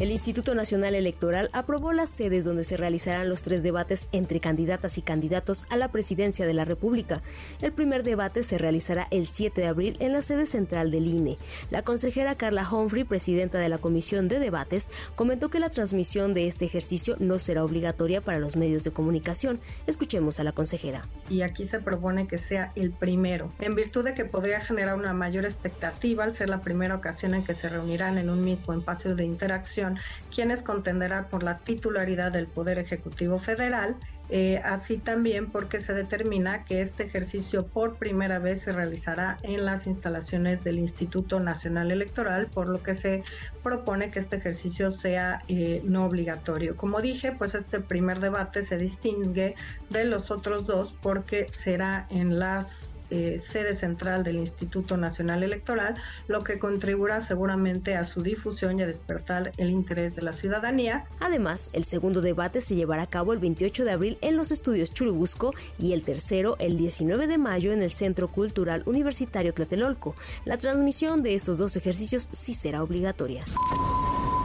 [0.00, 4.96] El Instituto Nacional Electoral aprobó las sedes donde se realizarán los tres debates entre candidatas
[4.96, 7.20] y candidatos a la presidencia de la República.
[7.60, 11.36] El primer debate se realizará el 7 de abril en la sede central del INE.
[11.70, 16.46] La consejera Carla Humphrey, presidenta de la Comisión de Debates, comentó que la transmisión de
[16.46, 19.58] este ejercicio no será obligatoria para los medios de comunicación.
[19.88, 21.08] Escuchemos a la consejera.
[21.28, 25.12] Y aquí se propone que sea el primero, en virtud de que podría generar una
[25.12, 29.16] mayor expectativa al ser la primera ocasión en que se reunirán en un mismo espacio
[29.16, 29.87] de interacción
[30.34, 33.96] quienes contenderán por la titularidad del Poder Ejecutivo Federal,
[34.30, 39.64] eh, así también porque se determina que este ejercicio por primera vez se realizará en
[39.64, 43.24] las instalaciones del Instituto Nacional Electoral, por lo que se
[43.62, 46.76] propone que este ejercicio sea eh, no obligatorio.
[46.76, 49.54] Como dije, pues este primer debate se distingue
[49.88, 55.96] de los otros dos porque será en las eh, sede central del Instituto Nacional Electoral,
[56.26, 61.06] lo que contribuirá seguramente a su difusión y a despertar el interés de la ciudadanía.
[61.20, 64.92] Además, el segundo debate se llevará a cabo el 28 de abril en los estudios
[64.92, 70.14] Churubusco y el tercero el 19 de mayo en el Centro Cultural Universitario Tlatelolco.
[70.44, 73.44] La transmisión de estos dos ejercicios sí será obligatoria.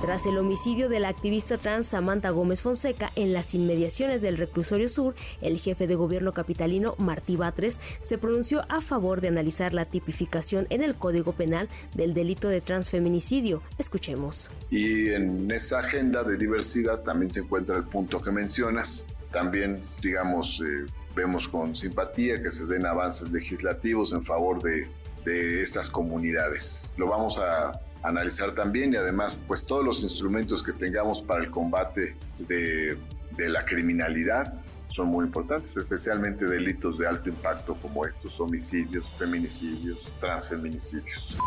[0.00, 4.88] Tras el homicidio de la activista trans Samantha Gómez Fonseca en las inmediaciones del reclusorio
[4.88, 9.84] sur, el jefe de gobierno capitalino Martí Batres se pronunció a favor de analizar la
[9.84, 13.62] tipificación en el Código Penal del delito de transfeminicidio.
[13.76, 14.50] Escuchemos.
[14.70, 19.06] Y en esa agenda de diversidad también se encuentra el punto que mencionas.
[19.30, 24.88] También, digamos, eh, vemos con simpatía que se den avances legislativos en favor de,
[25.26, 26.90] de estas comunidades.
[26.96, 31.50] Lo vamos a analizar también y además pues todos los instrumentos que tengamos para el
[31.50, 32.98] combate de,
[33.36, 34.54] de la criminalidad
[34.90, 41.38] son muy importantes, especialmente delitos de alto impacto como estos homicidios, feminicidios, transfeminicidios.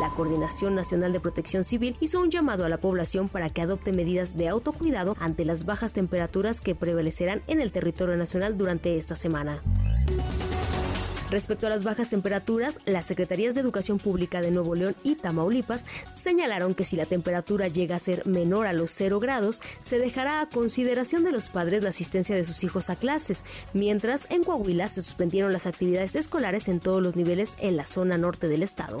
[0.00, 3.92] La Coordinación Nacional de Protección Civil hizo un llamado a la población para que adopte
[3.92, 9.14] medidas de autocuidado ante las bajas temperaturas que prevalecerán en el territorio nacional durante esta
[9.14, 9.62] semana.
[11.34, 15.84] Respecto a las bajas temperaturas, las Secretarías de Educación Pública de Nuevo León y Tamaulipas
[16.14, 20.40] señalaron que si la temperatura llega a ser menor a los 0 grados, se dejará
[20.40, 23.42] a consideración de los padres la asistencia de sus hijos a clases,
[23.72, 28.16] mientras en Coahuila se suspendieron las actividades escolares en todos los niveles en la zona
[28.16, 29.00] norte del estado.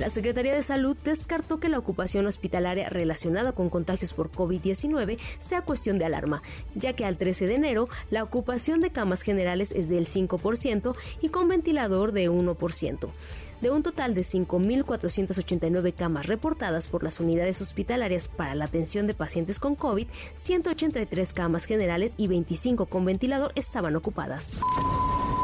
[0.00, 5.60] La Secretaría de Salud descartó que la ocupación hospitalaria relacionada con contagios por COVID-19 sea
[5.60, 6.42] cuestión de alarma,
[6.74, 11.28] ya que al 13 de enero la ocupación de camas generales es del 5% y
[11.28, 13.10] con ventilador de 1%.
[13.60, 19.12] De un total de 5.489 camas reportadas por las unidades hospitalarias para la atención de
[19.12, 24.62] pacientes con COVID, 183 camas generales y 25 con ventilador estaban ocupadas.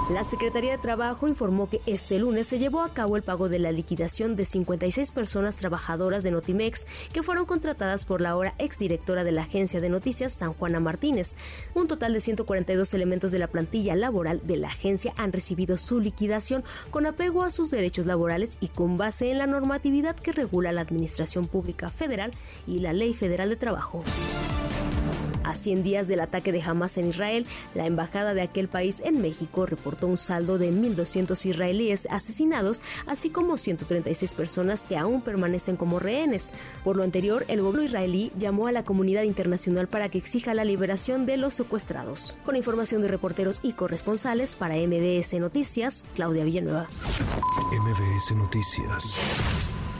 [0.08, 3.58] La Secretaría de Trabajo informó que este lunes se llevó a cabo el pago de
[3.58, 9.24] la liquidación de 56 personas trabajadoras de Notimex que fueron contratadas por la ahora exdirectora
[9.24, 11.36] de la agencia de noticias San Juana Martínez.
[11.74, 15.98] Un total de 142 elementos de la plantilla laboral de la agencia han recibido su
[15.98, 16.62] liquidación
[16.92, 20.82] con apego a sus derechos laborales y con base en la normatividad que regula la
[20.82, 22.30] Administración Pública Federal
[22.64, 24.04] y la Ley Federal de Trabajo.
[25.46, 29.22] A 100 días del ataque de Hamas en Israel, la embajada de aquel país en
[29.22, 35.76] México reportó un saldo de 1.200 israelíes asesinados, así como 136 personas que aún permanecen
[35.76, 36.50] como rehenes.
[36.82, 40.64] Por lo anterior, el gobierno israelí llamó a la comunidad internacional para que exija la
[40.64, 42.36] liberación de los secuestrados.
[42.44, 46.88] Con información de reporteros y corresponsales para MBS Noticias, Claudia Villanueva.
[47.70, 49.20] MBS Noticias.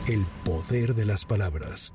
[0.09, 1.93] El poder de las palabras.